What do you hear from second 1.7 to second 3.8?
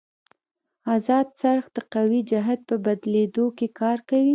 د قوې جهت په بدلېدو کې